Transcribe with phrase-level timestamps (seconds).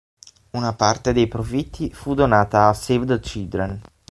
[0.53, 3.81] Una parte dei profitti fu donata a Save the Children.